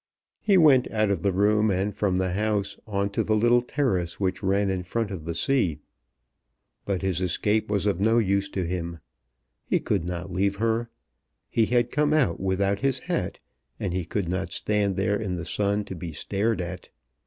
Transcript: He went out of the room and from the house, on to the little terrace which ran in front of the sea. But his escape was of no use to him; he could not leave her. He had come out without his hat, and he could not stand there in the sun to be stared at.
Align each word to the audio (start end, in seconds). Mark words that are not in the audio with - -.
He 0.39 0.57
went 0.57 0.89
out 0.89 1.11
of 1.11 1.21
the 1.21 1.31
room 1.31 1.69
and 1.69 1.95
from 1.95 2.17
the 2.17 2.31
house, 2.31 2.75
on 2.87 3.11
to 3.11 3.23
the 3.23 3.35
little 3.35 3.61
terrace 3.61 4.19
which 4.19 4.41
ran 4.41 4.71
in 4.71 4.81
front 4.81 5.11
of 5.11 5.25
the 5.25 5.35
sea. 5.35 5.77
But 6.85 7.03
his 7.03 7.21
escape 7.21 7.69
was 7.69 7.85
of 7.85 7.99
no 8.01 8.17
use 8.17 8.49
to 8.49 8.65
him; 8.65 8.97
he 9.63 9.79
could 9.79 10.03
not 10.03 10.33
leave 10.33 10.55
her. 10.55 10.89
He 11.51 11.67
had 11.67 11.91
come 11.91 12.13
out 12.15 12.39
without 12.39 12.79
his 12.79 12.97
hat, 12.97 13.37
and 13.79 13.93
he 13.93 14.03
could 14.03 14.27
not 14.27 14.51
stand 14.53 14.95
there 14.95 15.17
in 15.21 15.35
the 15.35 15.45
sun 15.45 15.85
to 15.85 15.93
be 15.93 16.13
stared 16.13 16.61
at. 16.61 16.89